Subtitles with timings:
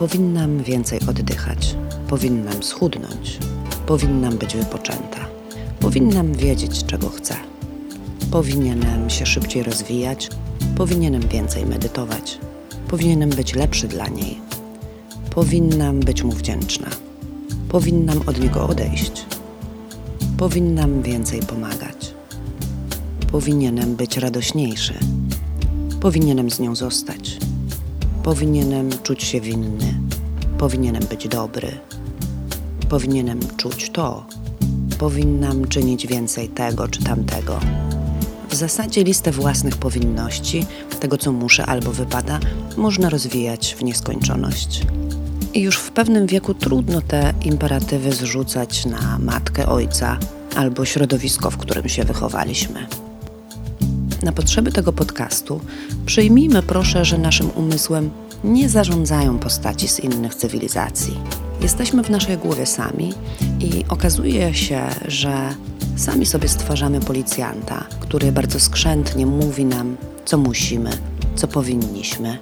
[0.00, 1.76] Powinnam więcej oddychać,
[2.08, 3.38] powinnam schudnąć,
[3.86, 5.26] powinnam być wypoczęta,
[5.80, 7.34] powinnam wiedzieć, czego chcę.
[8.30, 10.28] Powinienem się szybciej rozwijać,
[10.76, 12.38] powinienem więcej medytować,
[12.88, 14.38] powinienem być lepszy dla niej,
[15.34, 16.88] powinnam być mu wdzięczna,
[17.68, 19.26] powinnam od niego odejść,
[20.36, 22.14] powinnam więcej pomagać,
[23.32, 24.94] powinienem być radośniejszy,
[26.00, 27.38] powinienem z nią zostać,
[28.22, 29.94] powinienem czuć się winny,
[30.58, 31.72] powinienem być dobry,
[32.88, 34.26] powinienem czuć to,
[34.98, 37.60] powinnam czynić więcej tego czy tamtego.
[38.48, 40.66] W zasadzie listę własnych powinności,
[41.00, 42.40] tego co muszę albo wypada,
[42.76, 44.82] można rozwijać w nieskończoność.
[45.54, 50.18] I już w pewnym wieku trudno te imperatywy zrzucać na matkę, ojca
[50.56, 52.86] albo środowisko, w którym się wychowaliśmy.
[54.22, 55.60] Na potrzeby tego podcastu
[56.06, 58.10] przyjmijmy proszę, że naszym umysłem
[58.44, 61.16] nie zarządzają postaci z innych cywilizacji.
[61.62, 63.14] Jesteśmy w naszej głowie sami
[63.60, 65.54] i okazuje się, że
[65.96, 70.90] sami sobie stwarzamy policjanta, który bardzo skrzętnie mówi nam, co musimy,
[71.36, 72.38] co powinniśmy,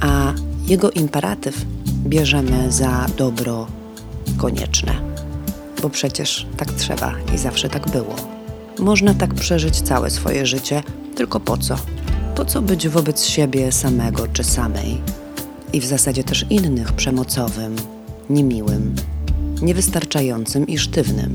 [0.00, 0.32] a
[0.66, 1.64] jego imperatyw
[2.04, 3.66] bierzemy za dobro
[4.36, 4.92] konieczne,
[5.82, 8.35] bo przecież tak trzeba i zawsze tak było.
[8.78, 10.82] Można tak przeżyć całe swoje życie,
[11.14, 11.76] tylko po co?
[12.34, 15.00] Po co być wobec siebie samego czy samej?
[15.72, 17.76] I w zasadzie też innych przemocowym,
[18.30, 18.94] niemiłym,
[19.62, 21.34] niewystarczającym i sztywnym.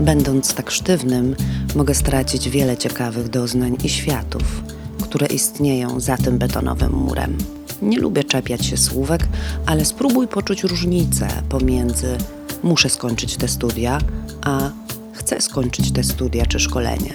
[0.00, 1.36] Będąc tak sztywnym,
[1.74, 4.62] mogę stracić wiele ciekawych doznań i światów,
[5.02, 7.38] które istnieją za tym betonowym murem.
[7.82, 9.28] Nie lubię czepiać się słówek,
[9.66, 12.18] ale spróbuj poczuć różnicę pomiędzy
[12.62, 13.98] muszę skończyć te studia,
[14.44, 14.70] a
[15.18, 17.14] chcę skończyć te studia czy szkolenie.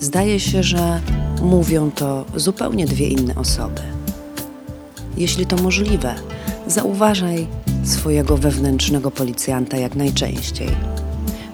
[0.00, 1.00] Zdaje się, że
[1.42, 3.80] mówią to zupełnie dwie inne osoby.
[5.16, 6.14] Jeśli to możliwe,
[6.66, 7.46] zauważaj
[7.84, 10.68] swojego wewnętrznego policjanta jak najczęściej,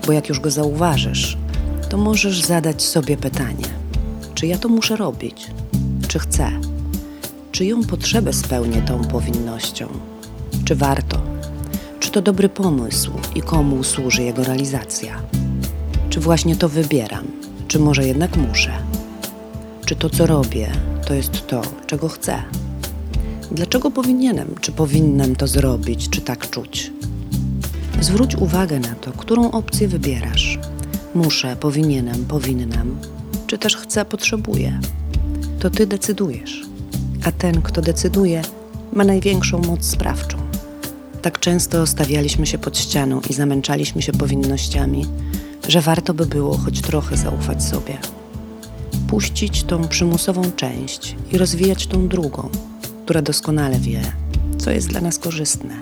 [0.06, 1.36] bo jak już go zauważysz,
[1.88, 3.66] to możesz zadać sobie pytanie:
[4.34, 5.47] czy ja to muszę robić?
[6.08, 6.50] Czy chcę?
[7.52, 9.88] Czyją potrzebę spełnię tą powinnością?
[10.64, 11.20] Czy warto?
[12.00, 15.22] Czy to dobry pomysł i komu służy jego realizacja?
[16.12, 17.27] Czy właśnie to wybieram?
[17.69, 18.73] Czy może jednak muszę?
[19.87, 20.71] Czy to, co robię,
[21.06, 22.43] to jest to, czego chcę?
[23.50, 26.93] Dlaczego powinienem, czy powinnam to zrobić, czy tak czuć?
[28.00, 30.59] Zwróć uwagę na to, którą opcję wybierasz.
[31.15, 32.97] Muszę, powinienem, powinnam,
[33.47, 34.81] czy też chcę, potrzebuję.
[35.61, 36.62] To ty decydujesz,
[37.25, 38.43] a ten, kto decyduje,
[38.93, 40.39] ma największą moc sprawczą.
[41.23, 45.06] Tak często stawialiśmy się pod ścianą i zamęczaliśmy się powinnościami,
[45.69, 47.99] że warto by było choć trochę zaufać sobie.
[49.09, 52.49] Puścić tą przymusową część i rozwijać tą drugą,
[53.05, 54.00] która doskonale wie,
[54.59, 55.75] co jest dla nas korzystne.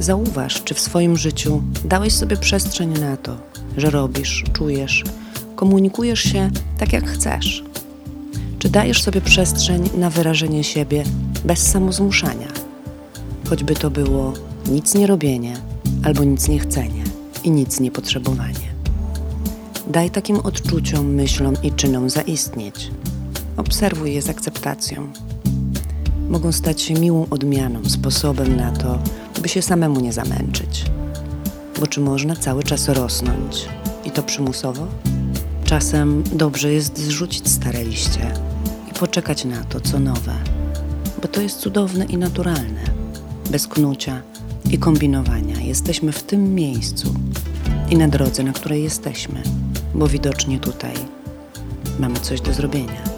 [0.00, 3.36] Zauważ, czy w swoim życiu dałeś sobie przestrzeń na to,
[3.76, 5.04] że robisz, czujesz,
[5.56, 7.64] komunikujesz się tak, jak chcesz.
[8.58, 11.04] Czy dajesz sobie przestrzeń na wyrażenie siebie
[11.44, 12.48] bez samozmuszania,
[13.48, 14.32] choćby to było
[14.70, 15.56] nic nie robienie
[16.04, 17.03] albo nic nie chcenie
[17.44, 18.74] i nic nie potrzebowanie.
[19.88, 22.90] Daj takim odczuciom, myślom i czynom zaistnieć.
[23.56, 25.12] Obserwuj je z akceptacją.
[26.28, 28.98] Mogą stać się miłą odmianą, sposobem na to,
[29.42, 30.84] by się samemu nie zamęczyć.
[31.80, 33.68] Bo czy można cały czas rosnąć
[34.04, 34.86] i to przymusowo?
[35.64, 38.34] Czasem dobrze jest zrzucić stare liście
[38.90, 40.34] i poczekać na to, co nowe,
[41.22, 42.84] bo to jest cudowne i naturalne.
[43.50, 44.22] Bez knucia
[44.74, 47.14] i kombinowania jesteśmy w tym miejscu
[47.90, 49.42] i na drodze, na której jesteśmy,
[49.94, 50.94] bo widocznie tutaj
[51.98, 53.13] mamy coś do zrobienia.